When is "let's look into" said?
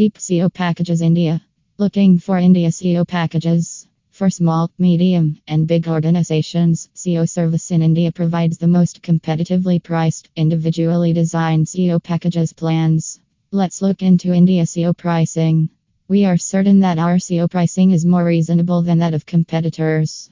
13.50-14.32